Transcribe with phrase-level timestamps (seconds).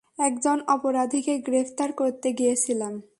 [0.19, 3.01] একজন অপরাধীকে গ্রেফতার করতে গিয়েছিলাম।